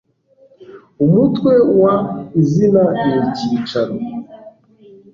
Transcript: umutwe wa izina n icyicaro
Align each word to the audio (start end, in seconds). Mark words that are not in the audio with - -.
umutwe 1.05 1.53
wa 1.81 1.95
izina 2.41 2.83
n 3.07 3.09
icyicaro 3.21 3.95